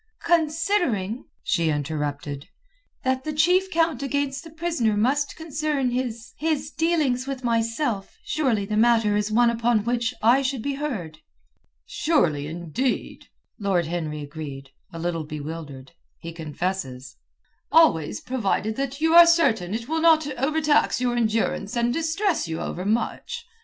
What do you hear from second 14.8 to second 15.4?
a little